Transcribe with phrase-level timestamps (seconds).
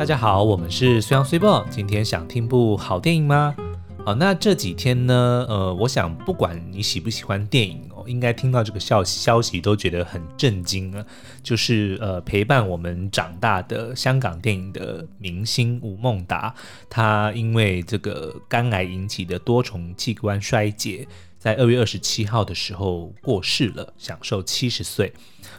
[0.00, 1.62] 大家好，我们是虽阳虽报。
[1.68, 3.54] 今天想听部好电影吗？
[4.02, 11.04] 好，那这几天呢，呃，我想不管你喜不喜欢电影哦，应该听到这个消消息都觉得很震惊啊。
[11.42, 16.54] 就是呃，陪伴我们长大的香港电影的明星吴孟达，
[16.88, 21.06] 他因为这个肝癌引起的多重器官衰竭，
[21.38, 25.12] 在二月二十七号的时候过世了，享寿七十岁。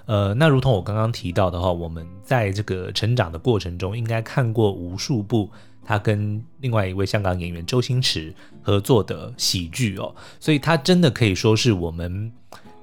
[0.06, 5.50] 呃，那如同我刚刚提到的话，我们在这个成长的过程中，应该看过无数部
[5.84, 12.32] 他跟另外一位香港演员周星驰合作的喜剧哦，所以他真的可以说是我们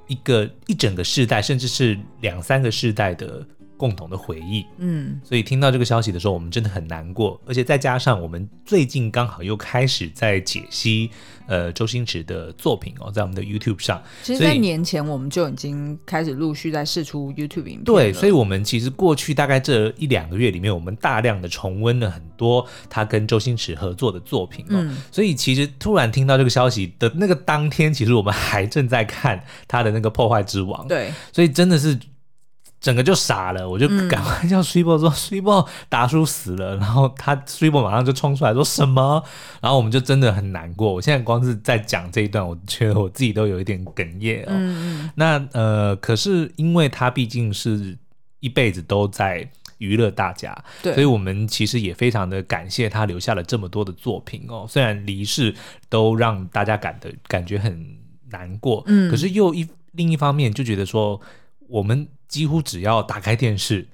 [0.07, 3.47] 一个一整个世代，甚至是两三个世代的。
[3.79, 11.09] 共同的回忆，嗯，所以听到这个消息的时候，我们真的很难过，而且再加上我们最近刚好又开始在解析，
[11.47, 14.03] 呃，周星驰的作品哦，在我们的 YouTube 上。
[14.25, 17.85] 其实，在年前我们就已经开始陆续在试出 YouTube 影片。
[17.85, 24.75] 对，所以，我们其实过去大概这一两个月里面，我们大量的重温了很多他跟周星驰合作的作品哦。
[24.75, 30.85] 嗯，所以，其实突然听到这个消息的那个当天，其实我们还正在看他的那个《破坏之王》。
[30.89, 31.97] 对，所以真的是。
[32.81, 39.21] 整个就傻了，我就赶快叫 Super 说 Super 达叔死了，然后他 Super 马上就冲出来说什么，
[39.61, 40.95] 然后我们就真的很难过。
[40.95, 44.51] 我现在光是在讲这一段，我觉得我自己都有一点哽咽哦。
[44.51, 47.99] 嗯、那呃，可是因为他毕竟是
[48.39, 54.67] 一辈子都在娱乐大家，对，所以我们其实也非常的感谢他留下了这么多的作品哦。
[54.69, 55.53] 虽然离世
[55.89, 57.85] 都让大家感的感觉很
[58.31, 61.21] 难过，嗯，可是又一另一方面就觉得说
[61.67, 62.07] 我们。
[62.29, 63.89] 几乎只要打开电视，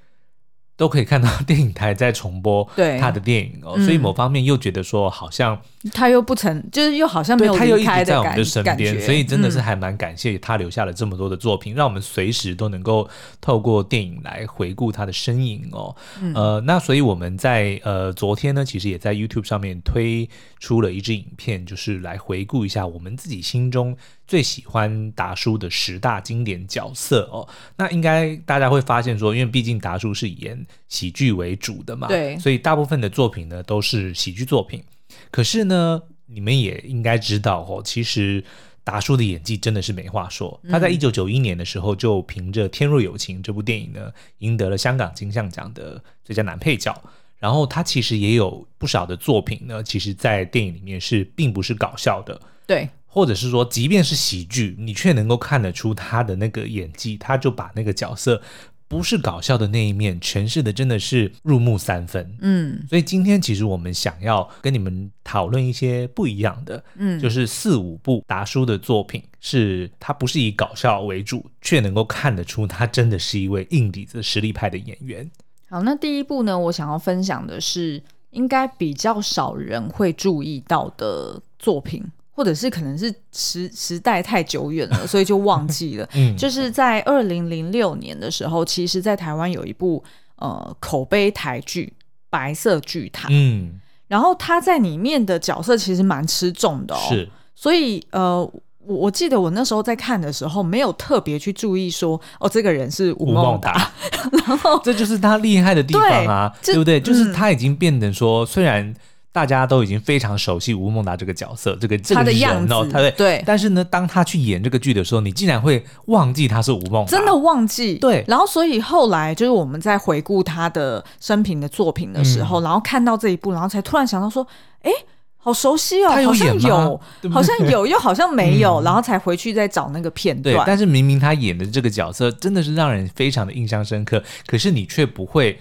[0.76, 2.68] 都可以看到 电影台在重播
[3.00, 5.60] 他的电影哦，所以某方面又觉得说好像
[5.92, 13.08] 他又不曾，就是又好像没有他又一直在我们的身边，所以真的是还蛮感谢他留下了这么多的作品，让我们随时都能够
[13.40, 15.94] 透过电影来回顾他的身影哦。
[16.34, 20.28] 呃，那所以我们在呃昨天呢，其实也在 YouTube 上面推
[20.58, 23.96] 出了一支影片，就是来回顾一下我们自己心中
[24.26, 27.48] 最喜欢达叔的十大经典角色哦。
[27.76, 34.82] 那应该大家会发现说，因为毕竟达叔是演喜剧为主的嘛，对，所以大部分的作品呢都是喜剧作品。
[35.30, 38.42] 可是呢，你们也应该知道哦，其实
[38.82, 40.60] 达叔的演技真的是没话说。
[40.68, 46.94] 他在一九九一年的时候就凭着《天若有情》这部电影呢，赢得了香港金像奖的最佳男配角。
[47.38, 58.42] 然后他其实也有不少的作品呢，其实在电影里面是并不是搞笑的，对，或者是说，即便是喜剧，你却能够看得出他的那个演技，他就把那个角色。
[58.86, 62.36] 不是搞笑的那一面，诠释的真的是入木三分。
[62.40, 75.28] 嗯，所以今天其实我们想要跟你们讨论一些不一样的，嗯，就是四五部达叔的作品，是他不是以搞笑为主，却能够看得出他真的是一位硬底子、实力派的演员。
[75.68, 82.04] 好，那第一部呢，我想要分享的是应该比较少人会注意到的作品。
[82.34, 86.08] 或者是可能是时时代太久远了，所以就忘记了。
[86.14, 90.02] 嗯，就是在二零零六年的时候，其实，在台湾有一部
[90.36, 91.92] 呃口碑台剧
[92.28, 93.28] 《白色巨塔》。
[93.30, 96.98] 嗯，然后他在里面的角色其实蛮吃重的哦。
[97.08, 98.40] 是，所以呃，
[98.84, 103.92] 我我记得我那时候在看的时候，没有特别去注意说，哦，这个人是吴孟达。
[104.46, 107.00] 然后这就是他厉害的地方啊，对，对不对？
[107.00, 108.92] 就是他已经变成说，嗯，虽然。
[109.34, 117.96] 大家都已经非常熟悉吴孟达这个角色，这个这个人哦，他的对，但是呢，当他去演这个剧的时候，你竟然会忘记他是吴孟达，真的忘记。
[117.96, 124.46] 对，然后所以后来就是我们在回顾他的生平的作品的时候，嗯、然后看到这一部，然后才突然想到说，
[124.82, 124.92] 哎，
[125.36, 127.00] 好熟悉哦，好像有，
[127.32, 130.54] 好像有， 又好像没有，嗯、然后才回去再找那个片段。
[130.54, 135.58] 对，但是明明他演的这个角色真的是让人非常的印象深刻，可是你却不会。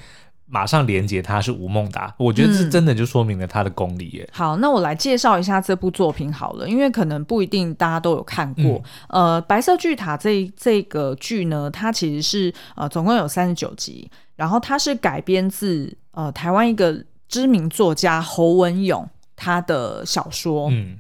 [0.53, 4.24] 马上连接他是吴孟达，我觉得这真的就说明了他的功力耶。
[4.24, 8.80] 嗯、好，那我来介绍一下这部作品好了，因为可能不一定大家都有看过。
[9.08, 20.69] 嗯、呃，白色巨塔这这个剧呢，它其实是呃总共有三十九集，然后它是改编自呃台湾一个知名作家侯文咏他的小说。
[20.69, 21.00] 嗯。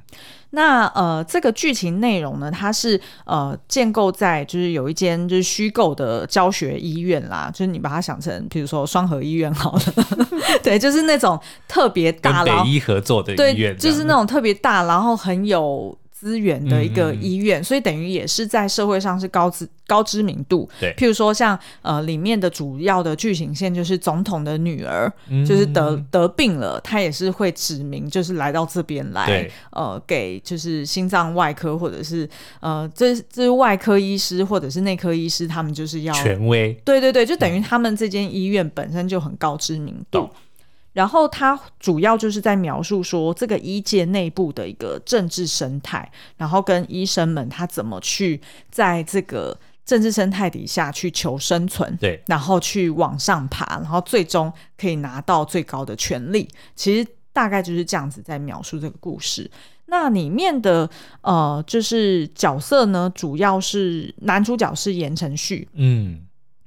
[0.55, 9.81] 那呃，这个剧情内容呢，它是呃建构在就是有一间就是虚构的教学医院啦，就是你把它想成，比如说双和医院好了，
[10.61, 15.97] 对，就是那种特别大，跟北医合作的医院，对，就是那种特别大，然后很有。
[16.23, 20.69] 资源的一个医院，所以等于也是在社会上是高知高知名度。
[20.79, 32.27] 对，譬如说像呃里面的主要的剧情线就是总统的女儿，嗯、就是得得病了，她也是会指名就是来到这边来，呃给就是心脏外科或者是
[32.61, 36.73] 呃这这是外科医师或者是内科医师，他们就是要权威。
[36.85, 40.29] 对对对，就等于他们这间医院本身就很高知名度。
[40.93, 56.47] 然后他主要就是在描述说这个医界内部的一个政治生态，然后跟医生们他怎么去在这个政治生态底下去求生存，对，然后去往上爬，然后最终可以拿到最高的权利。
[56.75, 59.49] 其实大概就是这样子在描述这个故事。
[59.87, 60.89] 那里面的
[61.21, 66.21] 呃，就是角色呢，主要是男主角是言承旭，嗯。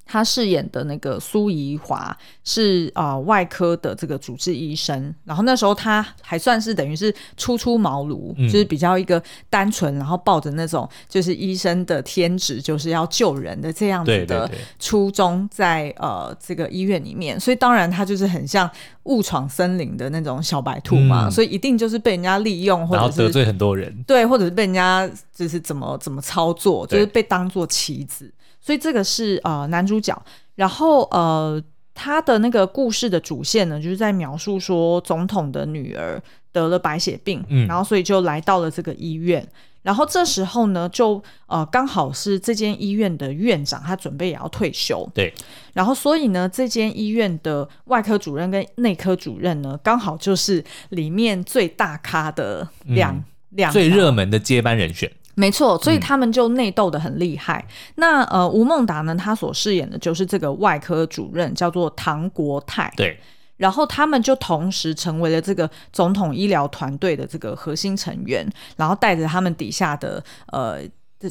[0.07, 14.49] 他饰演的那个苏怡华是啊、呃、外科的这个主治医生，然后那时候他还算是等于是初出茅庐，嗯、就是比较一个单纯，然后抱着那种就是医生的天职，就是要救人的这样子的
[14.79, 18.71] 初衷在，在呃这个医院里面，所以当然他就是很像
[19.03, 28.33] 误闯森林的那种小白兔嘛，嗯、所以一定就是被人家利用，或者是得罪很多人，对，或者是被人家就是怎么怎么操作，就是被当做棋子。
[28.67, 30.21] 所以这个是呃男主角，
[30.57, 31.63] 然后呃
[31.95, 36.21] 他的那个故事的主线呢，就是在描述说总统的女儿
[36.51, 39.47] 得了白血病，嗯，然后所以就来到了这个医院，
[39.83, 45.33] 然后这时候呢就呃刚好是这间医院的院长他准备也要退休，对，
[45.75, 55.09] 然后所以呢这间医院的外科主任跟内科主任呢刚好就是里面最大咖的两、嗯、两最热门的接班人选。
[55.37, 57.65] 没错，所以他们就内斗的很厉害。
[57.69, 62.93] 嗯、那呃，吴孟达呢，他所饰演的就是这个外科主任，叫做唐国泰。
[62.97, 63.17] 对，
[63.57, 68.45] 然后他们就同时成为了这个总统医疗团队的这个核心成员，
[68.77, 70.81] 然后带着他们底下的呃。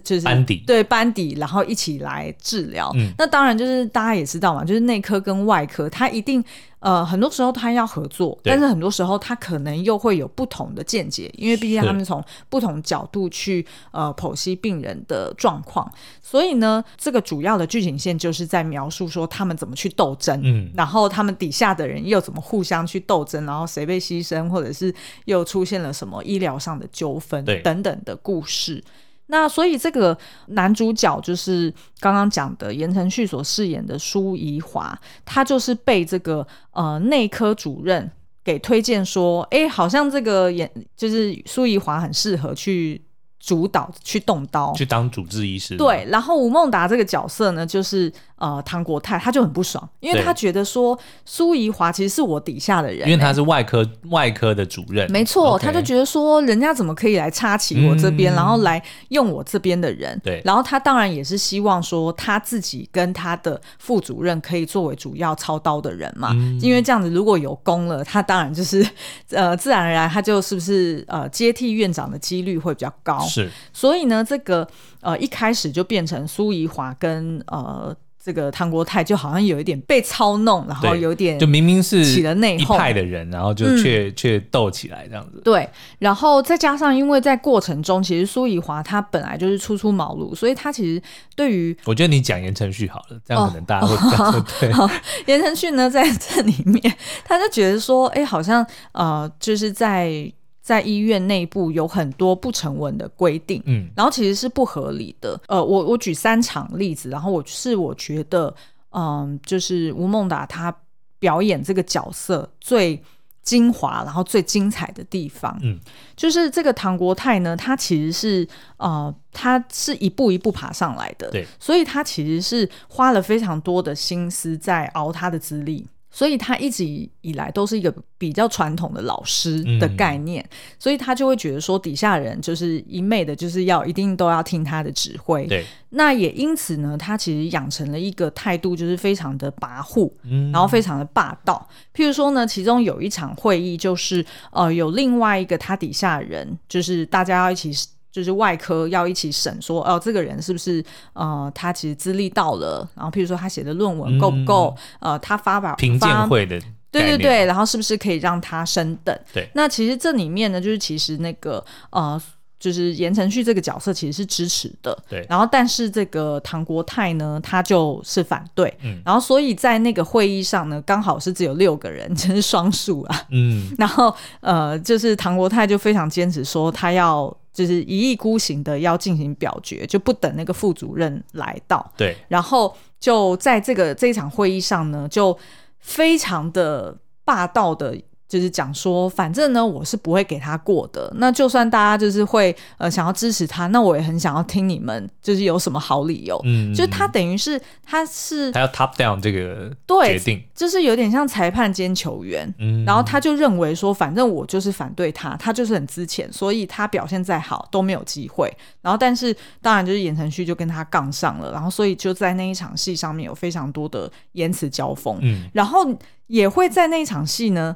[0.03, 2.91] 就是班底对班底，然后一起来治疗。
[2.95, 6.43] 嗯，那当然就是大家也知道嘛，就是内科跟外科，他一定
[6.79, 15.89] 呃很多时候他要合作，但是很多时候他可能又会有不同的见解，因为毕竟他们从不同角度去呃剖析病人的状况。
[16.19, 24.93] 所以呢，这个主要的剧情线就是在描述说他们怎么去斗争，嗯，然后他们底下的人又怎么互相去斗争，然后谁被牺牲，或者是
[25.25, 28.83] 又出现了什么医疗上的纠纷等等的故事。
[29.27, 30.17] 那所以这个
[30.47, 38.11] 男主角就是刚刚讲的言承旭所饰演的苏怡华，他就是被这个呃内科主任
[38.43, 43.01] 给推荐说，哎，好像这个演就是苏怡华很适合去
[43.45, 45.77] 主导去动刀，去当主治医师。
[45.77, 48.11] 对，然后吴孟达这个角色呢，就是。
[48.37, 68.85] 呃，唐国泰他就很不爽，因为他觉得说苏怡华其实是我底下的人，欸，因为他是外科外科的主任，没错他就觉得说人家怎么可以来插旗我这边，嗯、然后来用我这边的人，对，然后他当然也是希望说他自己跟他的副主任可以作为主要操刀的人嘛，嗯、因为这样子如果有功了，他当然就是
[69.29, 74.67] 呃自然而然他就是不是呃接替院长的几率会比较高，是，所以呢，这个
[75.01, 77.95] 呃一开始就变成苏怡华跟呃。
[78.25, 85.39] 这个唐国泰就好像有一点被操弄，然后有点就明明是起了内讧派的人，然后就却却斗起来这样子。
[85.45, 90.99] 对，然后再加上因为在过程中，其实苏怡华他本来就是初出茅庐，所以他其实
[91.35, 94.71] 对于我觉得你讲言承旭好了，这样可能大家会比较对。
[95.31, 96.81] 言承旭呢，在这里面
[97.23, 100.33] 他就觉得说，哎，好像呃，就是在。
[100.65, 105.39] 在医院内部有很多不成文的规定，嗯，然后其实是不合理的。
[105.47, 108.51] 呃，我我举三场例子，然后我是我觉得，
[108.89, 110.75] 嗯，就是吴孟达他
[111.19, 112.99] 表演这个角色最
[113.43, 115.79] 精华，然后最精彩的地方，嗯，
[116.15, 125.85] 就是这个唐国泰呢，他其实是呃，他是一步一步爬上来的，对，所以他其实是花了非常多的心思在熬他的资历。
[126.15, 126.85] 所以他一直
[127.19, 135.45] 以来都是一个比较传统的老师的概念，嗯、所以他就会觉得说底下人就是一昧的，就是要一定都要听他的指挥。
[135.45, 141.67] 对，那也因此呢，他其实养成了一个态度，就是非常的跋扈，嗯、然后非常的霸道。
[141.93, 147.73] 譬如说呢，其中有一场会议，就是呃，有另外一个他底下人，就是大家要一起。
[148.15, 150.81] 就是外科要一起审，说哦，这个人是不是
[151.11, 156.57] 呃，他其实资历到了，然后譬如说他写的论文够不够，嗯、呃，他发表评鉴会的，
[156.89, 159.13] 对对对，然后是不是可以让他升等？
[159.33, 162.21] 对，那其实这里面呢，就是其实那个呃，
[162.65, 177.35] 就是言承旭这个角色其实是支持的，对，然后但是这个唐国泰呢，他就是反对，嗯，然后所以在那个会议上呢，刚好是只有六个人，真是双数啊，嗯， 然后呃，就是唐国泰就非常坚持说他要。
[177.55, 181.89] 就是一意孤行的要进行表决，就不等那个副主任来到。
[181.95, 185.37] 对，然后就在这个这一场会议上呢，就
[185.79, 186.93] 非常的
[187.23, 187.97] 霸道的
[188.35, 191.09] 就是讲说，反正呢，我是不会给他过的。
[191.15, 196.37] 那就算大家就是会呃想要支持他，那我也很想要听你们就是有什么好理由。
[196.43, 199.71] 嗯，就他等于是他是他要 top down 这个
[200.03, 202.53] 决定，就是有点像裁判兼球员。
[202.59, 208.53] 嗯，然后他就认为说，反正我就是反对他，他就是很资浅，所以他表现再好都没有机会。
[208.81, 215.17] 然后，但是当然就是言承旭就跟他杠上了，然后所以就在那一场戏上面有非常多的言辞交锋。
[215.21, 215.87] 嗯，然后
[216.27, 217.73] 也会在那一场戏呢。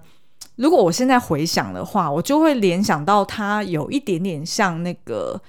[0.56, 5.42] 如果我现在回想的话，我就会联想到他有一点点像那个，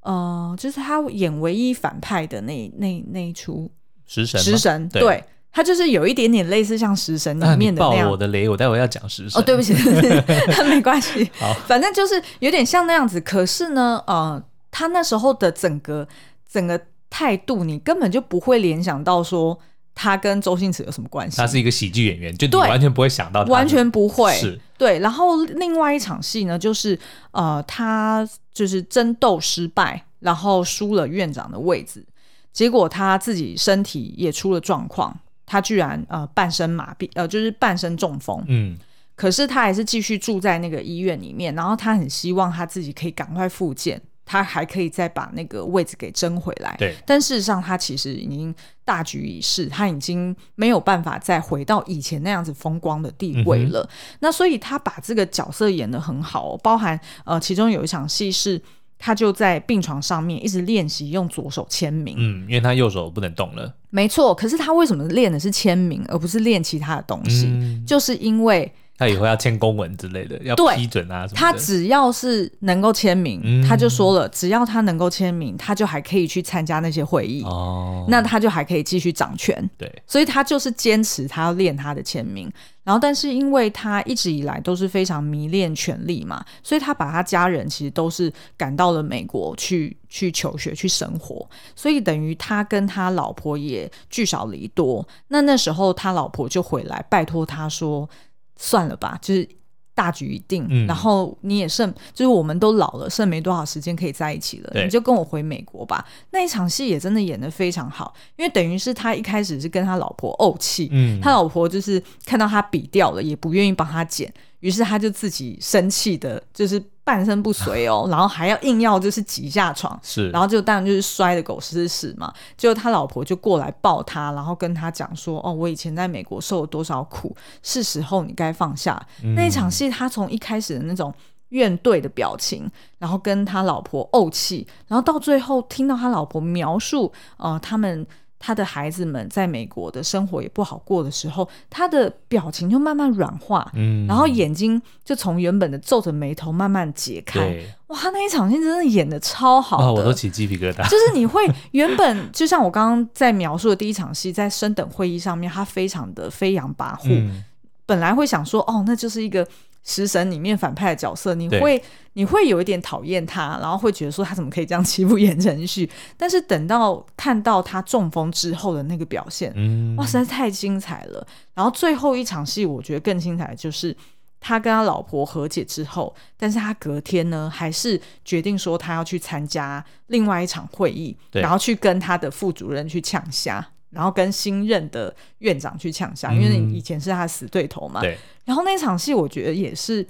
[0.00, 3.70] 呃，就是他演唯一反派的那那那一出
[4.06, 4.40] 食神。
[4.40, 8.06] 食神，对，对他就是有一点点类似像食神里面的那样。
[8.06, 9.40] 爆我的雷，我待会要讲食神。
[9.40, 9.72] 哦，对不起，
[10.68, 11.30] 没关系。
[11.38, 13.20] 好，反正就是有点像那样子。
[13.20, 16.08] 可是呢，呃，他那时候的整个
[16.50, 19.58] 整个态度，你根本就不会联想到说。
[19.96, 21.38] 他跟周星驰有什么关系？
[21.38, 24.30] 他是一个喜剧演员，就你完全不会想到，完全不会。
[24.34, 24.98] 是，对。
[24.98, 26.96] 然后另外一场戏呢，就是
[27.30, 32.04] 呃，他就是争斗失败，然后输了院长的位置，
[32.52, 38.44] 结果他自己身体也出了状况，他居然呃半身麻痹，呃就是半身中风。
[38.46, 38.78] 嗯。
[39.14, 43.98] 可是他还是继续住在那个医院里面，然后他很希望他自己可以赶快复健。
[44.26, 46.96] 他还可以再把那个位置给争回来，对。
[47.06, 48.52] 但事实上，他其实已经
[48.84, 53.80] 大局已逝，他已经没有办法再回到以前那样子风光的地位了。
[53.82, 58.60] 嗯、那所以，他把这个角色演得很好、哦，包含呃，其中有一场戏是，
[58.98, 63.72] 他就在病床上面一直练习用左手签名，嗯，因为他右手不能动了。
[63.90, 67.46] 没错，可是他为什么练的是签名，而不是练其他的东西？
[67.46, 68.72] 嗯、就是因为。
[68.98, 71.36] 他以后要签公文之类的，要批准啊什么的。
[71.36, 77.42] 他只要是能够签名，嗯，他就说了，只要他能够签名，他就还可以去参加那些会议。
[77.42, 79.68] 哦，那他就还可以继续掌权。
[79.76, 82.50] 对，所以他就是坚持他要练他的签名。
[82.84, 91.46] 然后，但是因为他一直以来都是非常迷恋权力嘛，所以他把他家人其实都是赶到了美国去去求学、去生活。
[91.74, 95.06] 所以等于他跟他老婆也聚少离多。
[95.28, 98.08] 那那时候他老婆就回来拜托他说。
[98.56, 99.48] 算了吧，就是
[99.94, 106.04] 大局已定，嗯、然后你也剩，就是我们都老了，剩没多少时间可以在一起了，你就跟我回美国吧。
[106.30, 114.32] 那一场戏也真的演得非常好，因为等于是他一开始是跟他老婆怄气，嗯，他老婆就是看到他笔掉了，也不愿意帮他剪。
[114.60, 122.34] 于是他就自己生气的，就是半身不遂哦， 然后还要硬要就是挤下床，是，然后就当然就是摔的狗吃屎嘛。
[122.56, 129.00] 结果他老婆就过来抱他，然后跟他讲说：“哦，我以前在美国受了多少苦，是时候你该放下。
[129.22, 131.14] 嗯”那一场戏，他从一开始的那种
[131.50, 138.04] 怨怼的表情，然后跟他老婆怄气，然后到最后听到他老婆描述，呃，他们。
[138.46, 147.40] 他的孩子们在美国的生活也不好过的时候，他的表情就慢慢软化，嗯，然后眼睛就从原本的皱着眉头慢慢解开。
[147.40, 150.88] 对哇，那一场戏真的演的超好的，哦，我都起鸡皮疙瘩。
[150.88, 157.42] 就是你会原本就像我刚刚在描述的第一场戏，在升等会议上面，他非常的飞扬跋扈，嗯，
[157.84, 159.44] 本来会想说，哦，那就是一个。
[159.86, 161.80] 食神里面反派的角色，你会
[162.14, 165.88] 你会有一点讨厌他，然后会觉得说他怎么可以这样欺负言承旭？
[166.16, 171.24] 但是等到看到他中风之后的那个表现，嗯、哇，实在太精彩了。
[171.54, 173.96] 然后最后一场戏，我觉得更精彩的就是
[174.40, 183.64] 他跟他老婆和解之后，但是他隔天呢，还是决定说他要去参加另外一场会议，然后去跟他的副主任去呛虾。
[183.96, 188.02] 然后跟新任的院长去呛下，因为以前是他死对头嘛。
[188.02, 188.18] 对。
[188.44, 190.06] 然后那场戏，我觉得也是，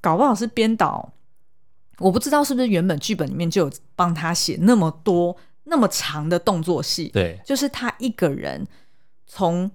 [0.00, 1.12] 搞不好是编导，
[1.98, 7.08] 我不知道是不是原本剧本里面就有帮他写那么多那么长的动作戏。
[7.08, 7.40] 对。
[7.44, 8.64] 就是他一个人
[9.26, 9.68] 从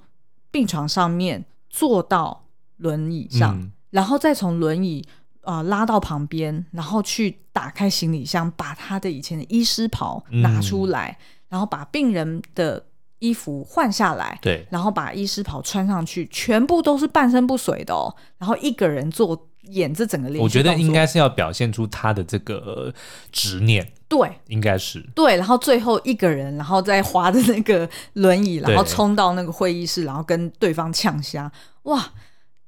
[0.49, 2.45] 病床上面坐到
[2.77, 5.05] 轮椅上，嗯、然后再从轮椅
[5.41, 12.85] 啊、呃、拉到旁边，然后去打开行李箱，把他的以前的医师袍拿出来，嗯、然后把病人的。
[13.21, 18.13] 衣服换下来，对，然后把医师袍穿上去，全部都是半身不遂的哦。
[18.39, 22.91] 然后一个人做演这整个我觉得应该是要表现出他的这个
[23.31, 25.37] 执念，对，应该是对。
[25.37, 31.51] 然后最后一个人，然后再滑着那个轮椅，然后冲到那个会议室，然后跟对方呛虾，
[31.83, 32.11] 哇，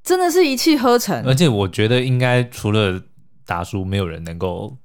[0.04, 1.26] 真的是一气呵成。
[1.26, 3.02] 而且我觉得应该除了
[3.46, 4.78] 达叔，没有人能够。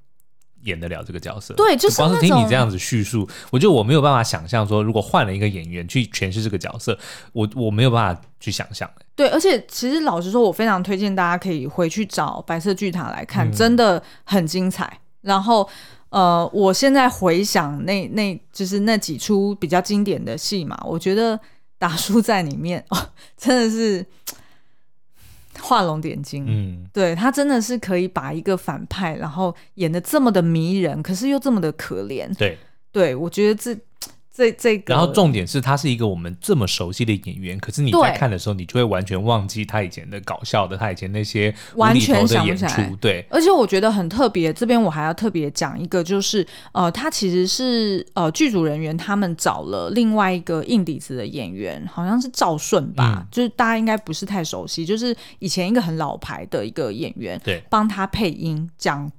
[0.63, 6.99] 演得了这个角色，对，就是光是听你这样子叙述，我觉得我没有办法想象说，如果换了一个演员去诠释这个角色，
[7.33, 8.91] 我我没有办法去想象。
[9.15, 14.99] 对，而且其实老实说，我非常推荐大家可以回去找《白色巨塔》来看，嗯、真的很精彩。
[15.23, 15.69] 然后，
[16.11, 21.39] 呃，我现在回想那那就是那几出比较经典的戏嘛，我觉得
[21.79, 24.05] 达叔在里面哦，真的是。
[25.61, 26.45] 画龙点睛。
[26.49, 32.33] 嗯，对，他真的是可以把一个反派，然后演得这么的迷人，可是又这么的可怜。
[32.37, 32.59] 对，
[32.93, 33.79] 对我觉得这。
[34.39, 42.81] 这这个，然后重点是，他是一个我们这么熟悉的演员，可是你在看的时候，你就会完全忘记他以前的搞笑的，他以前那些无厘头的演出。
[43.01, 59.11] 对，而且我觉得很特别，这边我还要特别讲一个，就是呃，他其实是呃剧组人员他们找了另外一个硬底子的演员，好像是赵顺吧，嗯、就是大家应该不是太熟悉，就是以前一个很老牌的一个演员，对，帮他配音讲，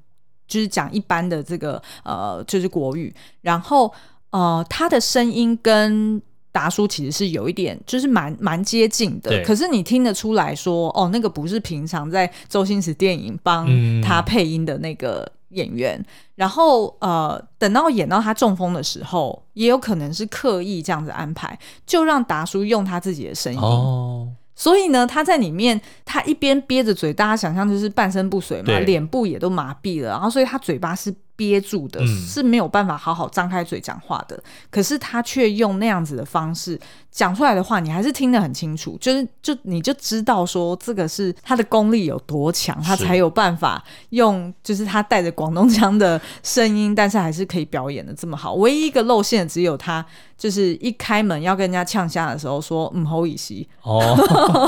[0.47, 3.93] 就是讲一般的这个呃，就是国语，然后。
[4.31, 6.21] 呃，他的声音跟
[6.51, 9.43] 达叔其实是有一点，就是蛮蛮接近的。
[9.43, 13.67] 可是你听得出来说，哦，那个不是平常在周星驰电影帮
[14.01, 15.97] 他配音的那个演员。
[15.99, 16.05] 嗯、
[16.35, 23.59] 然后呃，等到演到他中风的时候，也有可能是刻意这样子安排，就让达叔用他自己的声音。
[23.59, 24.29] 哦。
[24.55, 31.13] 所以呢，他在里面，他一边憋着嘴，大家想象就是半身不遂嘛，脸部也都麻痹了，然后所以他嘴巴是。
[31.39, 36.77] 憋住的是没有办法好好张开嘴讲话的，嗯、可是他却用那样子的方式
[37.09, 48.55] 讲出来的话，你还是听得很清楚，就是就你就知道说这个是他的功力有多强，他才有办法用，就是他带着广东腔的声音，但是还是可以表演的这么好。
[48.55, 50.05] 唯一一个露馅只有他，
[50.39, 53.53] 就是一开门要跟人家呛下的时候说“嗯，好意思”，
[53.83, 54.15] 哦，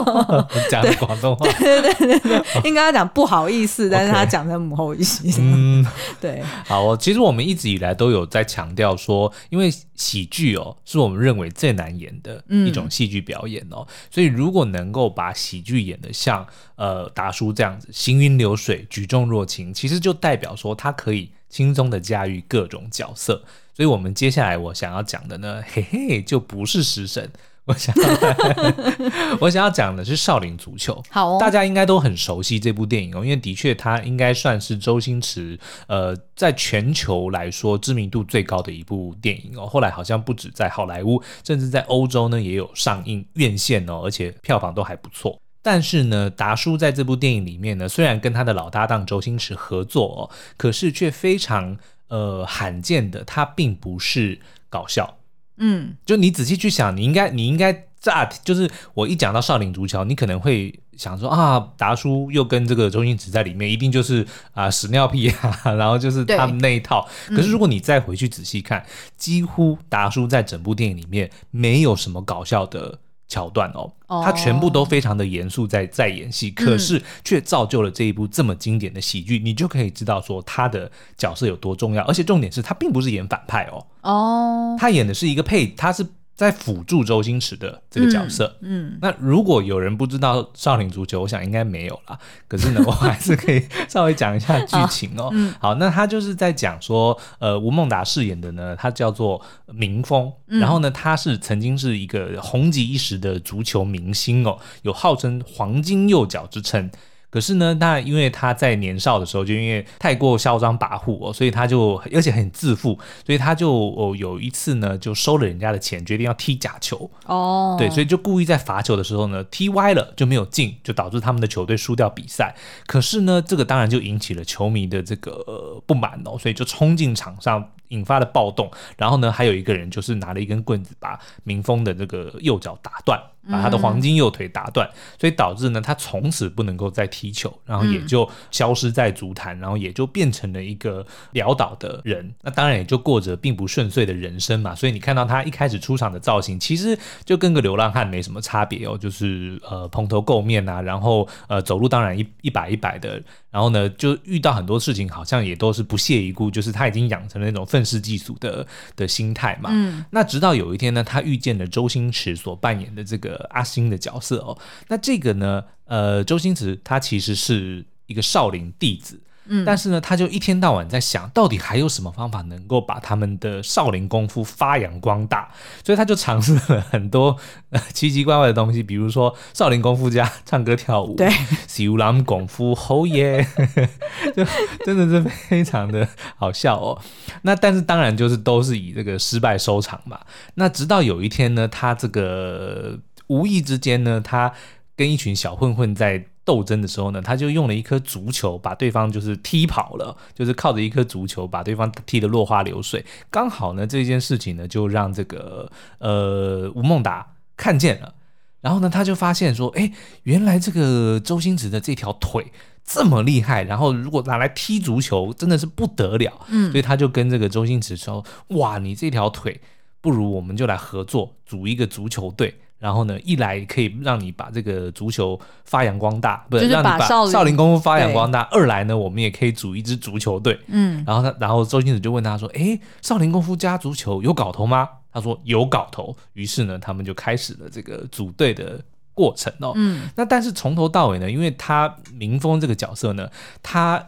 [0.70, 5.84] 讲广东话，对对对对对，应该要讲不好意思， 但是他讲成“母后一席”，嗯，
[6.20, 6.44] 对。
[6.66, 23.44] 好，其实我们一直以来都有在强调说，因为喜剧哦，是我们认为最难演的一种戏剧表演哦，嗯、所以如果能够把喜剧演得像呃达叔这样子行云流水、举重若轻，其实就代表说他可以轻松的驾驭各种角色。
[23.76, 27.32] 所以，我们接下来我想要讲的呢， 嘿嘿，就不是食神。
[27.66, 30.94] 我想要， 我想要讲的是《少林足球》。
[31.12, 39.68] 好哦，大家应该都很熟悉这部电影哦，因为的确它应该算是周星驰呃在全球来说知名度最高的一部电影哦。
[39.68, 45.40] 后来好像不止在好莱坞，甚至在欧洲呢也有上映院线哦，而且票房都还不错。
[45.64, 55.18] 但是呢，达叔在这部电影里面呢，虽然跟他的老搭档周星驰合作哦，可是却非常呃罕见的，他并不是搞笑。
[55.58, 67.08] 嗯，就你仔细去想，你应该，你应该乍就是我一讲到少林足球，你可能会想说啊，达叔又跟这个周星驰在里面，一定就是啊屎尿屁啊，然后就是他们那一套。
[67.28, 68.84] 可是如果你再回去仔细看，
[69.16, 72.98] 几乎达叔在整部电影里面没有什么搞笑的。
[73.32, 73.90] 桥段哦，
[74.22, 86.06] 他全部都非常的严肃，在在演戏，可是却造就了这一部这么经典的喜剧，你就可以知道说他的角色有多重要，而且重点是他并不是演反派哦，哦，他演的是一个配，他是。
[86.42, 92.18] 在辅助周星驰的这个角色，嗯，嗯，那如果有人不知道少林足球，我想应该没有啦。
[92.50, 95.30] 可是呢，我还是可以稍微讲一下剧情哦。
[95.34, 106.90] 嗯、好，那他就是在讲说，呃，吴孟达饰演的呢，他叫做明峰，嗯、然后呢，他是曾经是一个红极一时的足球明星哦，有号称黄金右脚之称。
[107.32, 122.54] 可是呢，那因为他在年少的时候就因为太过嚣张跋扈哦，所以他就而且很自负，所以他就哦有一次呢就收了人家的钱，决定要踢假球哦，对，所以就故意在罚球的时候呢踢歪了就没有进，就导致他们的球队输掉比赛。
[122.86, 127.72] 可是呢，这个当然就引起了球迷的这个、呃、不满哦，所以就冲进场上。
[127.92, 142.34] 引发了暴动，然后呢，还有一个人就是拿了一根棍子把民风的这个右脚打断，把他的黄金右腿打断，嗯、所以导致呢，他从此不能够再踢球，然后也就消失在足坛，然后也就变成了一个潦倒的人。
[142.42, 144.76] 那当然也就过着并不顺遂的人生嘛。
[144.76, 153.22] 所以你看到他一开始出场的造型，其实就跟个流浪汉没什么差别哦，就是呃蓬头垢面啊，然后呃走路当然一一摆一摆的。
[153.50, 159.70] 然后呢，就遇到很多事情，好像也都是不屑一顾，就是他已经养成了那种愤世嫉俗的的心态嘛。
[159.74, 160.06] 嗯。
[160.10, 164.58] 那直到有一天呢，他遇见了周星驰所扮演的这个阿星的角色哦。
[164.88, 169.20] 那这个呢，呃，周星驰他其实是一个少林弟子。
[169.48, 175.50] 嗯，但是呢，他就一天到晚在想到底还有什么方法能够把他们的少林功夫发扬光大，
[175.84, 177.36] 所以他就尝试了很多
[177.72, 181.28] 呃奇奇怪怪的东西，比如说少林功夫加唱歌跳舞，对，
[181.68, 183.46] 少林功夫吼耶，
[184.36, 184.46] 就
[184.86, 187.02] 真的是非常的好笑哦。
[187.42, 190.20] 那但是当然就是都是以这个失败收场嘛。
[190.54, 192.98] 那直到有一天呢，他这个
[193.32, 194.54] 无意之间呢，他
[194.96, 196.26] 跟一群小混混在。
[196.44, 203.06] 斗争的时候呢，他就用了一颗足球把对方就是踢跑了，就是靠着一颗足球把对方踢得落花流水。
[203.30, 208.16] 刚好呢，这件事情呢就让这个呃吴孟达看见了，
[208.60, 212.52] 然后呢，他就发现说，哎，原来这个周星驰的这条腿
[212.84, 216.34] 这么厉害，然后如果拿来踢足球，真的是不得了。
[216.50, 219.62] 嗯，所以他就跟这个周星驰说，哇，你这条腿，
[220.02, 222.56] 不如我们就来合作组一个足球队。
[222.82, 230.60] 然后呢，一来可以让你把这个足球发扬光大，不是让你把少林功夫发扬光大；二来呢，我们也可以组一支足球队。
[230.66, 238.82] 嗯，然后他，然后周星驰就问他说：“哎，少林功夫加足球有搞头吗？”他说：“有搞头。”于是呢，他们就开始了这个组队的
[239.14, 239.74] 过程哦。
[239.76, 243.30] 嗯，那但是从头到尾呢，因为他明峰这个角色呢，
[243.62, 244.04] 他。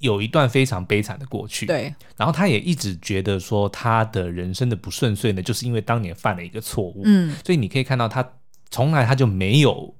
[0.00, 8.28] 有一段非常悲惨的过去，对，然后他也一直觉得说他的人生的不顺遂呢，就是因为当年犯了一个错误，嗯，所以你可以看到他
[8.70, 9.94] 从来他就没有。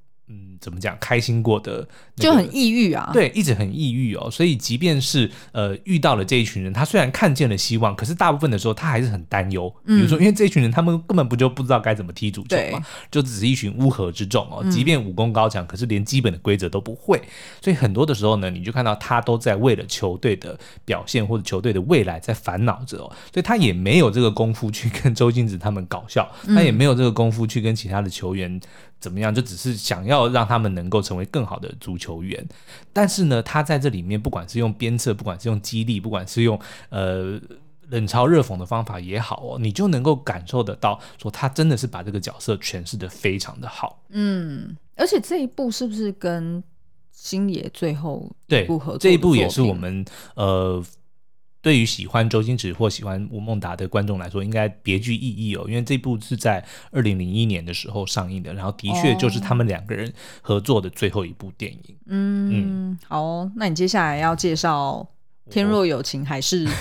[0.60, 0.96] 怎么讲？
[1.00, 4.30] 开心过的、那个、就很抑郁啊，对，一直很抑郁哦。
[4.30, 9.74] 所以即便是呃遇到了这一群人，他虽然看见了希望，可是大部分的时候他还是很担忧。
[9.86, 14.62] 嗯、比如说，因为这一群人他们根本不就不知道该怎么踢足球嘛，就只是一群乌合之众哦。
[14.70, 17.20] 即便武功高强，嗯、可是连基本的规则都不会。
[17.62, 23.08] 所以很多的时候呢，你就看到他都在为了球队的表现或者球队的未来在烦恼着哦。
[23.32, 28.60] 所以他也没有这个功夫去跟周星驰他们搞笑，嗯、他也没有这个功夫去跟其他的球员。
[29.00, 29.34] 怎么样？
[29.34, 32.46] 就只是想要让他们能够成为更好的足球员，
[32.92, 36.60] 但是呢，他在这里面，不管是用鞭策，不管是用激励，不管是用
[36.90, 37.40] 呃
[37.88, 44.02] 冷嘲热讽的方法也好哦，你就能够感受得到，说他真的是把这个角色诠释得非常的好。
[44.10, 46.62] 嗯，而且这一部是不是跟
[47.10, 48.98] 星爷最后一部合作？
[48.98, 50.84] 这一部也是我们呃。
[51.62, 61.96] 对于喜欢周星驰或喜欢吴孟达的观众来说，应该别具意义哦，因为这部是在二零零一年的时候上映的，然后的确就是他们两个人合作的最后一部电影。
[62.06, 65.06] 嗯，嗯好哦，那你接下来要介绍
[65.52, 66.66] 《天若有情》还是？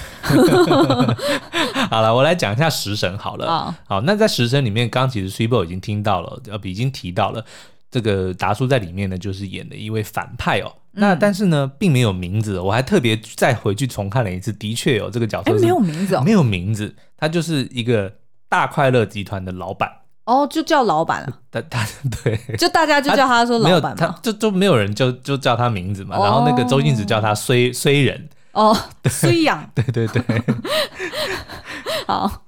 [1.89, 3.47] 好了，我来讲一下《食神》好了。
[3.47, 7.43] 哦、好，那在《食神》里面，刚刚其实 Super 已经听到了，呃，已经提到了。
[7.91, 10.71] 这个达叔在里面呢，就是演的一位反派哦。
[10.93, 12.59] 嗯、那但是呢，并没有名字。
[12.59, 16.95] 我还特别再回去重看了一次，的确有、哦、这个角色是没有名字哦，没有名字。
[17.17, 18.11] 他就是一个
[18.47, 19.91] 大快乐集团的老板
[20.25, 21.39] 哦，就叫老板啊。
[21.51, 21.87] 他他
[22.23, 26.17] 对，就大家就叫他说老板嘛，他就就没有人就就叫他名字嘛。
[26.17, 28.75] 哦、然后那个周星驰叫他衰衰人哦，
[29.05, 30.23] 衰养，对 对对，
[32.07, 32.43] 好。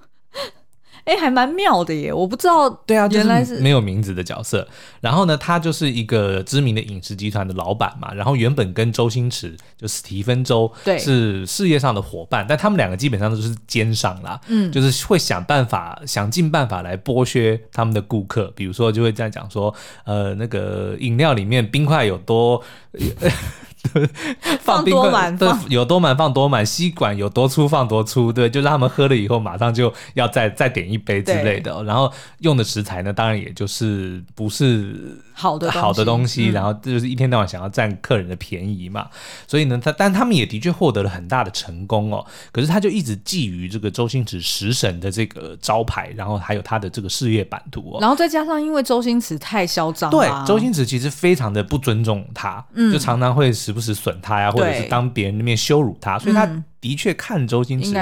[1.05, 2.13] 哎，还蛮妙的耶！
[2.13, 4.67] 我不知道，对啊，原来是没有名字的角色。
[4.99, 8.13] 然后呢，他就是一个知名的饮食集团的老板嘛。
[8.13, 14.39] 然后原本跟周星驰就史蒂芬周对是事业上的伙伴，但他们两个基本上都是奸商啦。
[14.47, 18.51] 嗯，就是会想办法，想尽办法来剥削他们的顾客。
[18.55, 19.73] 比如说，就会这样讲说，
[20.05, 22.61] 呃，那个饮料里面冰块有多。
[24.61, 31.83] 放多满，对，有多满放多满，吸管有多粗放多粗，对，就让他们喝了以后马上就要再再点一杯之类的。
[31.83, 39.01] 然后用的食材呢，当然也就是不是好的好的东西，然后就是一天到晚想要占客人的便宜嘛。
[39.01, 39.17] 嗯、
[39.47, 42.25] 所以呢，他但他们也的确获得了很大的成功哦。
[42.51, 47.97] 可是他就一直觊觎这个周星驰食神的这个招牌，然后还有他的这个事业版图哦。
[47.99, 56.45] 然后再加上因为周星驰太嚣张，对，周星驰其实非常的不尊重他，嗯，就常常会时不时损他呀，或者是当别人的面羞辱他，所以他
[56.81, 57.93] 的确看周星驰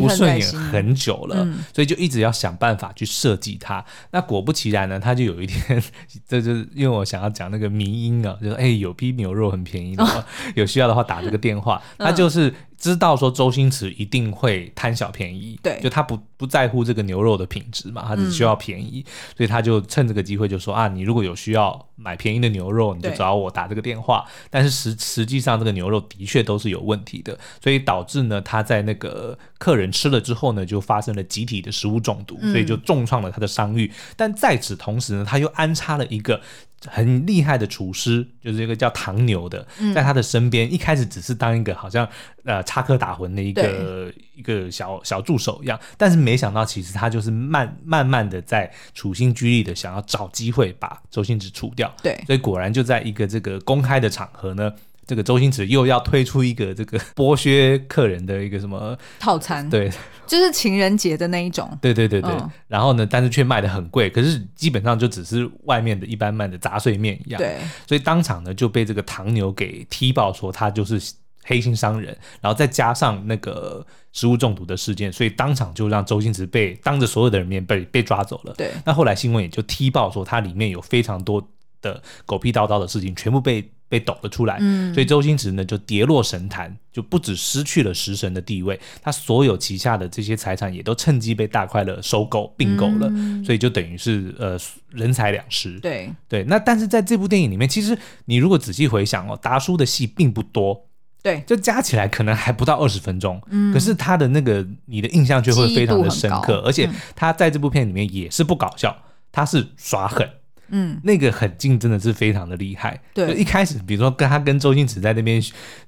[0.00, 3.84] 不顺眼很久了，嗯、所以就一直要想办法去设计他。
[4.10, 5.80] 那果不其然呢，他就有一天，
[6.26, 10.24] 这就是因为我想要讲那个迷音啊，就是哎，有批牛肉很便宜的话，哦、
[10.56, 12.52] 有需要的话打这个电话，他就是。
[12.82, 24.24] 知道说周星驰一定会贪小便宜，对，就他不不在乎这个牛肉的品质嘛，他只需要便宜，嗯、所以他就趁这个机会就说啊，你如果有需要买便宜的牛肉，你就找我打这个电话。
[24.50, 33.86] 但是实实际上这个牛肉的确都是有问题的，所以导致呢他在那个客人吃了之后呢，就发生了集体的食物中毒，所以就重创了他的商誉。
[33.86, 36.40] 嗯、但在此同时呢，他又安插了一个。
[36.88, 42.04] 很厉害的厨师，就是一个叫唐牛的，在他的身边，一开始只是当一个好像
[42.42, 51.88] 呃插科打诨的一个一个小小助手一样，但是没想到其实他就是慢慢慢的在处心积虑的想要找机会把周星驰除掉。
[52.02, 54.72] 对，所以果然就在一个这个公开的场合呢。
[55.04, 59.68] 这个周星驰又要推出一个这个 剥削客人的一个什么套餐？
[59.68, 59.90] 对，
[60.26, 61.76] 就是情人节的那一种。
[61.82, 62.30] 对对对对。
[62.30, 67.38] 嗯、然后呢，但是却卖的很贵，可是基本上就只是外面的一般般的杂碎面一样。
[67.38, 67.56] 对。
[67.86, 71.00] 所以当场呢就被这个唐牛给踢爆说他就是
[71.44, 78.54] 黑心商人，然后再加上那个食物中毒的事件，所以当场就让周星驰被当着所有的人面被被抓走了。
[78.56, 78.70] 对。
[78.84, 81.44] 那后来新闻也就踢爆说他里面有非常多
[81.80, 83.68] 的狗屁叨叨的事情，全部被。
[83.92, 95.78] 被抖了出来，嗯，所以周星驰呢就跌落神坛，就不止失去了食神的地位，他所有旗下的这些财产也都趁机被大快乐收购并购了，嗯、所以就等于是呃人财两失。
[95.80, 96.10] 对。
[96.26, 100.86] 对，那但是在这部电影里面，其实你如果仔细回想哦，达叔的戏并不多，
[101.22, 108.96] 对，就加起来可能还不到二十分钟，嗯，可是他的那个你的印象却会非常的深刻，而且他在这部片里面也是不搞笑，
[109.30, 110.26] 他是耍狠。
[110.72, 113.00] 嗯，那个狠劲真的是非常的厉害。
[113.14, 115.40] 对，就一开始，比如说跟他跟周星驰在那边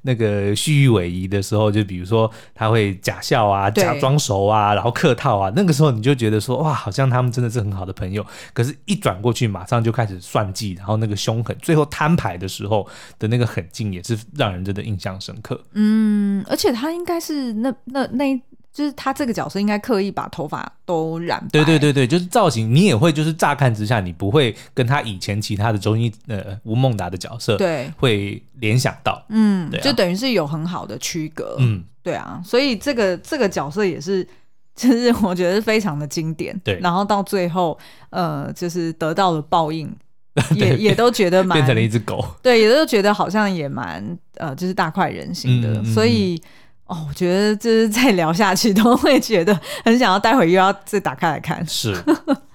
[0.03, 8.25] 那个虚与委蛇的时候，就比如说他会假笑啊，假装熟啊，然后客套啊，那个时候你就觉得说哇，好像他们真的是很好的朋友。
[8.53, 12.87] 可是，一转过去，马上就开始算计，然后那个凶狠，最后摊牌的时候
[13.19, 15.61] 的那个狠劲，也是让人真的印象深刻。
[15.73, 18.41] 嗯，而且他应该是那那那。
[18.75, 27.89] 就是他这个角色应该刻意把头发都染白，对对对对，就是造型，你也会就是乍看之下，你不会跟他以前其他的周星呃吴孟达的角色对。
[27.97, 34.27] 会联想到，嗯，就等于是有很好的区隔，嗯，对啊，所以这个这个角色也是，
[34.75, 37.79] 就是我觉得是非常的经典，对，然后到最后
[38.11, 39.89] 呃，就是得到了报应，
[40.57, 46.43] 也也都觉得蛮变成了一只狗，对，也都觉得好像也蛮呃，就是大快人心的，嗯、所以。
[46.87, 51.67] 哦，我觉得就是再聊下去都会觉得很想要，待会又要再打开来看。
[51.67, 51.95] 是，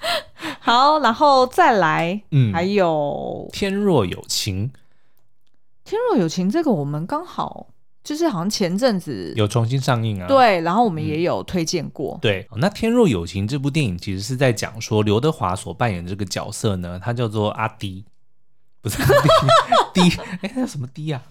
[0.62, 4.68] 好，然后再来，嗯，还有《天若有情》。
[5.84, 7.70] 《天若有情》这个我们刚好
[8.04, 12.16] 就是好像前阵子有重新上映啊，对，然后我们也有推荐过。
[12.18, 18.06] 嗯、对，那《天若有情》这部电影其实是在讲说刘德华所扮演的这个角色呢，他叫做阿迪，
[18.82, 19.08] 不是阿
[19.92, 21.24] 滴， 滴，哎，他叫什么 D 啊？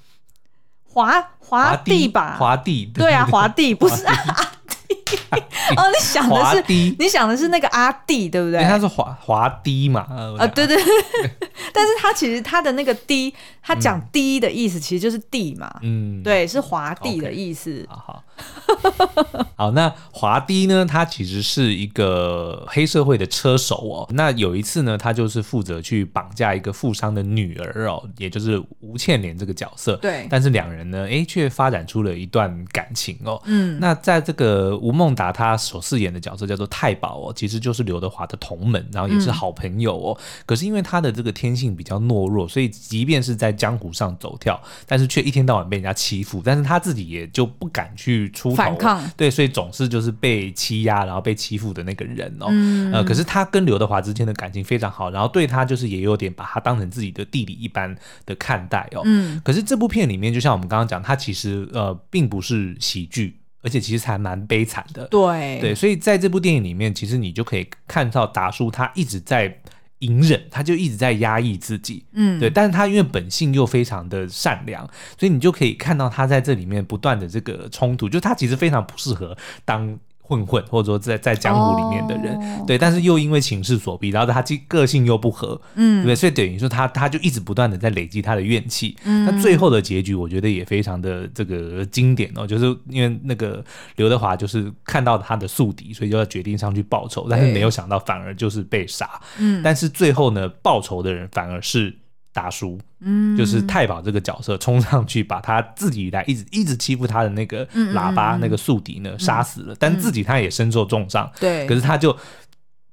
[0.99, 4.97] 华华帝吧，华帝，对啊，华帝不是阿弟
[5.77, 6.65] 哦，你想的是
[6.99, 8.61] 你想的是那个阿弟，对不对？
[8.65, 10.01] 他是华华帝嘛？
[10.37, 10.77] 啊，对对，
[11.73, 13.33] 但是他其实他的那个滴，
[13.63, 17.87] 他讲滴的意思其实就是帝嘛，嗯，对，是华帝的意思。
[17.89, 18.25] 好好。
[19.57, 20.87] 好，那华迪呢？
[20.87, 24.07] 他其实是一个黑社会的车手哦。
[24.13, 29.97] 那有一次呢，他就是负责去绑架一个富商的女儿哦，也就是吴倩莲这个角色。
[29.97, 30.27] 对。
[30.31, 33.41] 但是两人呢，哎，却发展出了一段感情哦。
[33.47, 33.79] 嗯。
[33.81, 40.17] 那在这个吴孟达他所饰演的角色叫做太保哦，其实就是刘德华的同门，然后也是好朋友哦。
[40.19, 40.23] 嗯。
[40.47, 48.57] 可是因为他的这个天性比较懦弱，所以即便是在江湖上走跳，但是却一天到晚被人家欺负，但是他自己也就不敢去出头。
[48.57, 49.11] 反抗。
[49.17, 52.47] 对，所以总是就是被欺压，然后被欺负的那个人哦。
[52.51, 57.95] 嗯、呃，可是他跟刘德华之间的感情非常好，然后对他就是也有点把他当成自己的弟弟一般
[58.27, 59.03] 的看待哦。
[59.05, 59.41] 嗯。
[59.45, 65.07] 可是这部片里面，就像我们刚刚讲，他其实呃并不是喜剧，而且其实还蛮悲惨的。
[65.09, 69.59] 对对，所以在这部电影里面，其实你就可以看到达叔他一直在。
[70.01, 79.99] 隐忍，他就一直在压抑自己，嗯，对，但是他因为本性又非常的善良，所以你就可以看到他在这里面不断的这个冲突，就他其实非常不适合当。
[80.29, 93.65] 混混，或者说在在江湖里面的人，哦、对，但是又因为情势所逼，然后他个性又不合，嗯，对，所以等于说他他就一直不断的在累积他的怨气，嗯，那最后的结局我觉得也非常的这个经典哦，就是因为那个
[93.97, 101.97] 刘德华就是看到他的宿敌，所以就要决定上去报仇，但是没有想到反而就是被杀，嗯，但是最后呢，报仇的人反而是。
[102.39, 112.17] 达叔，嗯，就是太保这个角色冲上去，把他自己来一直一直欺负他的那个喇叭那个宿敌呢杀死了，但自己他也身受重伤，对，可是他就。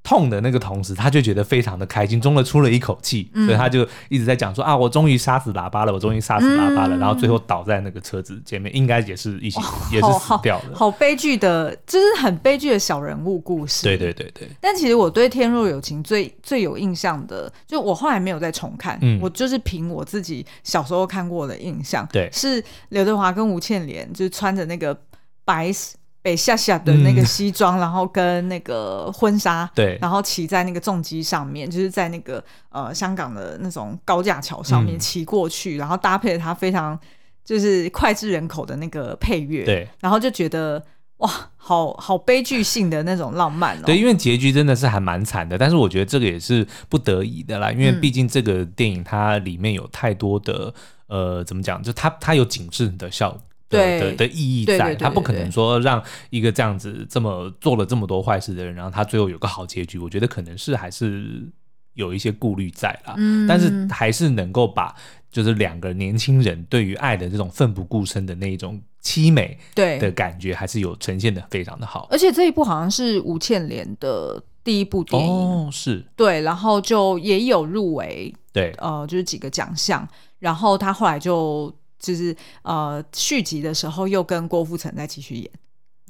[0.06, 13.84] 痛的那个同时，他就觉得非常的开心，终于出了一口气，嗯、所以他就一直在讲说啊，我终于杀死喇叭了，我终于杀死喇叭了，嗯、然后最后倒在那个车子前面，应该也是一起、哦、也是死掉了，好，好悲剧的，就是很悲剧的小人物故事。
[13.84, 14.48] 对对对对。
[14.62, 24.96] 但其实我对《天若有情》最最有印象的，就我后来没有再重看，嗯、我就是凭我自己小时候看过的印象，对，是刘德华跟吴倩莲就是穿着那个
[25.44, 25.72] 白。
[26.26, 37.00] 北下下的那个西装，嗯、然后跟那个婚纱，对，然后骑在那个重机上面，就是在那个呃香港的那种高架桥上面骑过去，嗯、然后搭配了他非常
[37.44, 40.84] 就是脍炙人口的那个配乐，对，然后就觉得
[41.18, 43.84] 哇，好好悲剧性的那种浪漫哦。
[43.86, 50.74] 对，因为结局真的是还蛮惨的，但是我觉得这个也是不得已的啦，因为毕竟这个电影它里面有太多的
[51.06, 53.40] 呃，怎么讲，就它它有警示的效果。
[53.69, 59.97] 的的的意义在，他不可能说让一个这样子这么做了这么多坏事的人，然后他最后有个好结局。
[59.97, 61.47] 我觉得可能是还是
[61.93, 64.95] 有一些顾虑在啦，嗯，但是还是能够把
[65.32, 72.08] 就是两个年轻人对于爱的这种奋不顾身的那一种凄美对的感觉，还是有呈现的非常的好。
[72.12, 78.34] 而且这一部好像是吴倩莲的第一部电影哦，是对，然后就也有入围。
[78.51, 80.08] 对，呃，就是几个奖项。
[80.39, 81.73] 然后他后来就
[82.06, 85.50] 就是呃续集的时候又跟郭富城再继续演，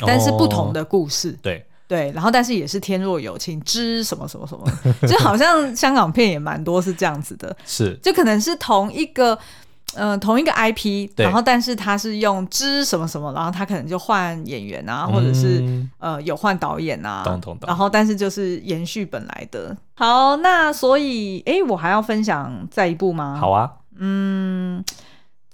[0.05, 1.31] 但是不同的故事。
[1.31, 4.65] 哦、对对，然后但是也是天若有情之什么什么什么，
[5.07, 9.37] 就好像香港片也蛮多是这样子的， 是就可能是同一个。
[9.97, 19.77] 嗯、呃，同一个 IP，然后但是他是用之什么什么，然后他可能就换演员啊，或者是、嗯、呃有换导演啊，懂懂懂，然后但是就是延续本来的。
[19.93, 23.37] 好，那所以哎，我还要分享再一部吗？
[23.39, 24.83] 好啊，嗯，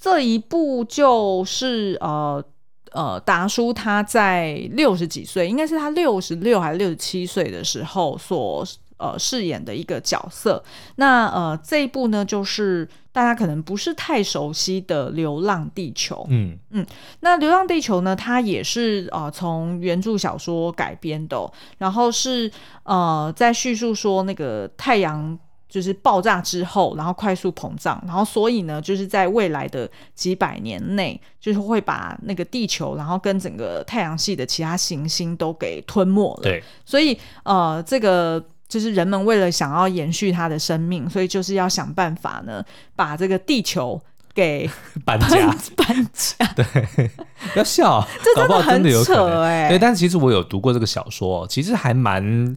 [0.01, 2.43] 这一部就是呃
[2.91, 8.65] 呃达叔他在六十几岁，应该是他六十六还是六十七岁的时候所。
[9.01, 10.63] 呃，饰演的一个角色，
[10.97, 16.17] 那呃，这一部呢，就是大家可能不是太熟悉的《流浪地球》。
[16.29, 16.85] 嗯嗯，
[17.21, 22.51] 那《流浪地球》呢，它也是呃从原著小说改编的哦，然后是
[22.83, 25.35] 呃在叙述说那个太阳
[25.71, 36.43] 就是爆炸之后，然后快速膨胀，然后所以呢，就是在未来的几百年内，就是会把那个地球，然后跟整个太阳系的其他行星都给吞没了。
[36.43, 38.45] 对，所以呃这个。
[38.71, 42.63] 就是人们为了想要延续它的生命，所以就是要想办法呢，
[42.95, 44.01] 把这个地球
[44.33, 44.65] 给
[45.03, 46.47] 搬家 搬家。
[46.55, 47.09] 对，
[47.51, 49.67] 不要笑， 这真的很扯哎、欸。
[49.67, 52.55] 对，但是其实我有读过这个小说，其实还蛮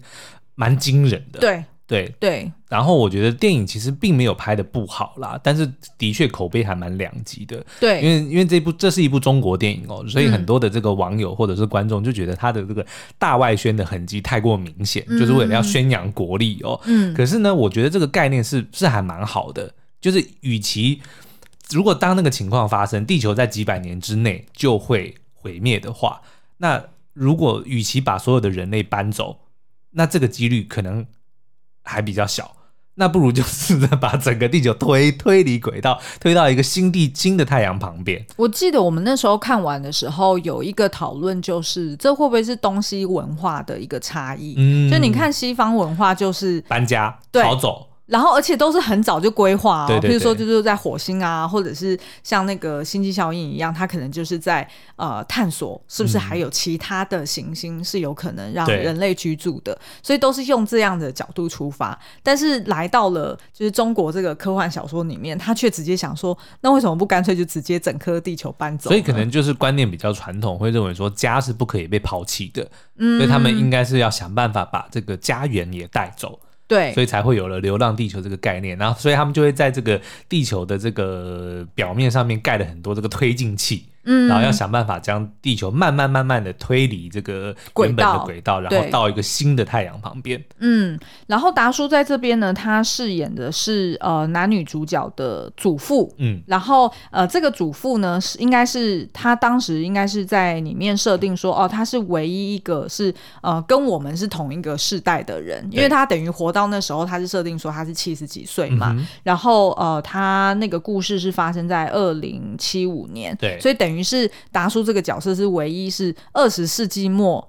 [0.55, 1.40] 蛮惊人的。
[1.40, 1.64] 对。
[1.87, 7.62] 对对，然后我觉得电影其实并没有拍的不好啦，但是的确口碑还蛮两极的。
[7.79, 12.85] 对，因为因为这部这是一部中国电影哦，所以很多的这个网友或者是观众就觉得它的这个
[13.18, 16.81] 大外宣的痕迹太过明显，嗯、就是为了要宣扬国力哦。
[16.87, 19.70] 嗯，可是呢，我觉得这个概念是是还蛮好的，
[20.01, 21.03] 就是与其
[21.68, 26.23] 如果当那个情况发生，地球在几百年之内就会毁灭的话，
[26.57, 29.40] 那如果与其把所有的人类搬走，
[29.90, 31.05] 那这个几率可能。
[31.85, 32.51] 还比较小，
[32.97, 38.25] 那不如就试着把整个地球推推离轨道，推到一个新地新的太阳旁边。
[38.37, 44.55] 我记得我们那时候看完的时候，有一个讨论，就是这会不会是东西文化的一个差异？
[44.57, 47.87] 嗯，就你看西方文化就是搬家、逃走。
[48.07, 61.99] 然后，而且都是很早就规划哦，对对对，比如说就是在火星啊，或者是像那个星际效应一样，它可能就是在呃探索是不是还有其他的行星是有可能让人类居住的，所以都是用这样的角度出发。
[62.23, 68.90] 但是来到了就是中国这个科幻小说里面，他却直接想说，那为什么不干脆就直接整颗地球搬走？
[68.90, 76.38] 所以可能就是观念比较传统，会认为说家是不可以被抛弃的，嗯，所以他们应该是要想办法把这个家园也带走。
[76.66, 83.87] 对，所以才会有了“流浪地球”这个概念，然后所以他们就会在这个地球的这个表面上面盖了很多这个推进器。
[84.05, 90.43] 嗯，然后要想办法将地球慢慢慢慢的推离这个原本的轨道，然后到一个新的太阳旁边。
[90.59, 96.12] 嗯，然后达叔在这边呢，他饰演的是呃男女主角的祖父。
[96.19, 108.95] 嗯，然后呃这个祖父呢是应该是他当时应该是在里面设定说哦，他是唯一一个是呃跟我们是同一个世代的人，因为他等于活到那时候他是设定说他是七十几岁嘛。
[108.99, 113.93] 嗯、然后呃他那个故事是发生在二零七五年，对，所以等于。
[113.94, 117.46] 于是达叔这个角色是唯一是二十世纪末，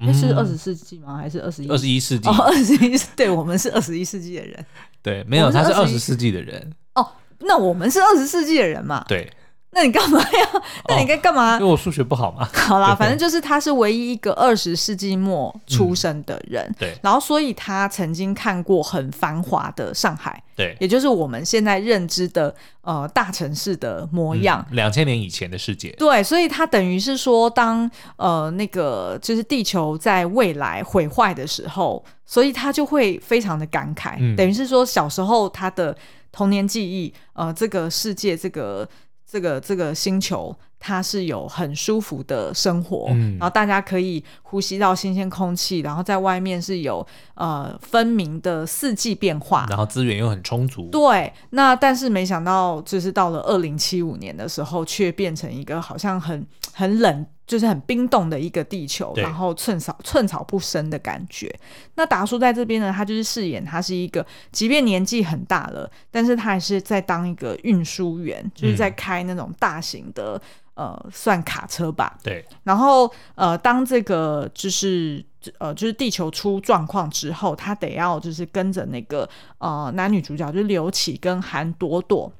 [0.00, 1.16] 嗯、是二十世纪吗？
[1.16, 1.68] 还是二十一？
[1.68, 2.28] 二十一世纪？
[2.28, 4.64] 哦，二十一， 对，我们是二十一世纪的人。
[5.02, 6.72] 对，没有，他是二十世纪的人。
[6.94, 7.06] 哦，
[7.40, 9.04] 那我们是二十世纪的人嘛？
[9.08, 9.30] 对。
[9.70, 10.62] 那你干嘛要？
[10.88, 11.54] 那你该干嘛？
[11.58, 12.48] 因为我数学不好嘛。
[12.66, 16.64] 好啦，反正就是他是唯一一个二十世纪末出生的人。
[16.64, 16.98] 嗯、对。
[17.02, 20.42] 然后，所以他曾经看过很繁华的上海。
[20.56, 20.74] 对。
[20.80, 24.66] 也就是我们现在认知的呃大城市的模样。
[24.70, 25.90] 两千年以前的世界。
[25.98, 34.16] 对，所以他等于是说，当呃那个就是地球在未来毁坏的时候，所以他就会非常的感慨。
[34.18, 35.94] 嗯、等于是说，小时候他的
[36.32, 38.88] 童年记忆，呃，这个世界这个。
[39.30, 50.88] 这个这个星球它是有很舒服的生活，嗯，然后大家可以呼吸到新鲜空气，然后在外面是有呃分明的四季变化，然后资源又很充足。
[50.90, 57.26] 对，那但是没想到就是到了二零七五年的时候，却变成一个好像很很冷。
[57.48, 61.52] 就是很冰冻的一个地球，然后寸草寸草不生的感觉。
[61.94, 70.40] 那达叔在这边呢，他就是饰演他是一个，即便年纪很大了，但是他还是在当一个运输员，就是在开那种大型的、
[70.74, 72.18] 嗯、呃，算卡车吧。
[72.22, 72.44] 对。
[72.64, 75.24] 然后呃，当这个就是
[75.58, 82.30] 呃，就是地球出状况之后，他得要就是跟着那个呃男女主角，就是刘启跟韩朵朵。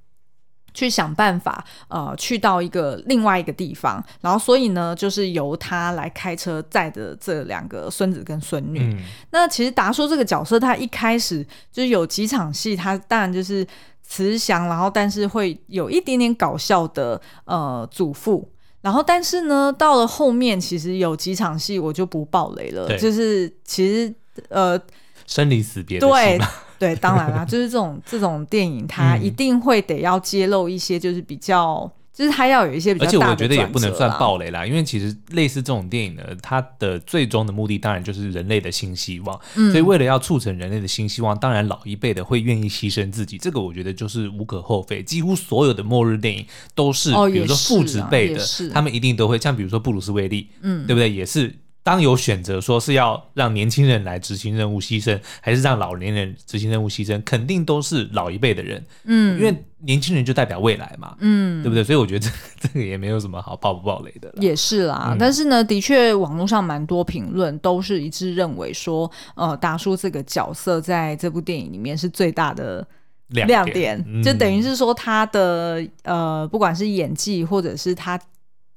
[0.79, 8.79] 去想办法，呃，去到一个另外一个地方，然后所以呢，就是由他来开车载着这两个孙子跟孙女。
[8.79, 8.99] 嗯、
[9.33, 13.67] 那其实达叔这个角色，他一开始就是有几场戏，他当然就是
[14.05, 18.49] 慈祥，然后但是会有一点点搞笑的呃祖父，
[18.81, 24.15] 然后但是呢，到了后面其实有几场戏我就不爆雷了，就是其实
[24.49, 24.81] 呃
[25.27, 26.39] 生离死别对。
[26.79, 33.19] 对，当然啦，就是这种这种电影，它一定会得要揭露一些，就是比较，就是它要有一些比较大的。
[33.19, 39.41] 而且我觉得也不能算暴雷啦，因为其实类似这种电影呢，它的最终的目的当然就是人类的新希望。
[39.57, 45.03] 嗯，所以为了要促成人类的新希望，当然老一辈的会愿意牺牲自己，这个我觉得就是无可厚非。
[45.03, 51.11] 几乎所有的末日电影都是，比如说父子辈的，他们一定都会像比如说布鲁斯威利，嗯，对不对？
[51.11, 51.53] 也是。
[51.89, 61.83] 当有选择说是要让年轻人来执行任务牺牲，还是让老年人执行任务牺牲，肯定都是老一辈的人，嗯，因为年轻人就代表未来嘛，嗯，对不对？
[61.83, 62.31] 所以我觉得这
[62.61, 64.31] 这个也没有什么好爆不爆雷的。
[64.37, 72.87] 也是啦，嗯、但是呢，的确网络上蛮多评论都是一致认为说，呃，达叔这个角色在这部电影里面是最大的
[73.29, 78.21] 亮点，就等于是说他的呃，不管是演技或者是他。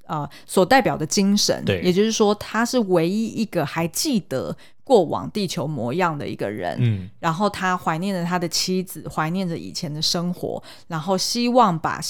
[0.07, 6.77] 呃，所代表的精神，对，也就是说，他是唯一一个还记得过往地球模样的一个人。
[6.79, 12.01] 嗯，然后他怀念着他的妻子，怀念着以前的生活，然后希望把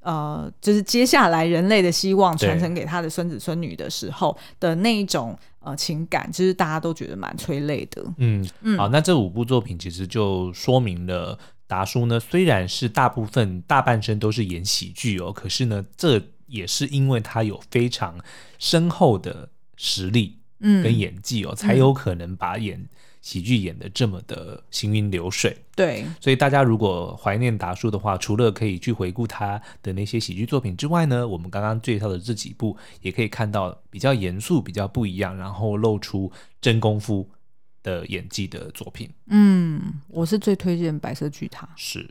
[0.00, 8.04] 呃，就是接下来人类的希望传承给他的孙子孙女的时候的那一种呃情感，其实大家都觉得蛮催泪的。
[8.18, 11.36] 嗯嗯，好，那这五部作品其实就说明了
[11.66, 18.18] 达叔呢，虽然是大部分大半生都是演喜剧哦，可是呢，这也是因为他有非常
[18.58, 22.88] 深厚的实力，嗯，跟演技哦，嗯、才有可能把演
[23.20, 25.56] 喜剧演得这么的行云流水。
[25.74, 36.30] 对，所以大家如果怀念达叔的话，除了可以去回顾他的那些喜剧作品之外呢，我们刚刚介绍的这几部也可以看到比较严肃、比较不一样，然后露出
[36.60, 37.28] 真功夫
[37.82, 39.10] 的演技的作品。
[39.26, 41.66] 嗯，我是最推荐《白色巨塔》。
[41.76, 42.08] 是。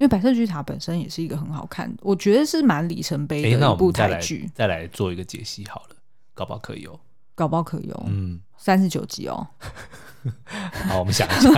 [0.00, 4.50] 因为《白色巨塔》本身也是一个很好看，我觉得是蛮里程碑的一部台剧。
[4.54, 5.96] 再来做一个解析好了，
[6.32, 6.98] 搞不好可以哦，
[7.34, 8.04] 搞不好可以哦。
[8.06, 9.46] 嗯，三十九集哦。
[10.88, 11.50] 好，我们想一下。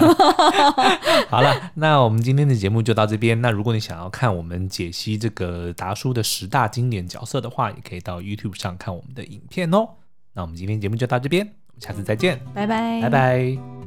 [1.30, 3.40] 好了，那我们今天的节目就到这边。
[3.40, 9.88] 那如果你想要看我们解析这个达叔的十大经典角色的话，也可以到 YouTube 上看我们的影片哦。
[10.32, 13.81] 那我们今天节目就到这边，我们下次再见，拜拜，拜拜。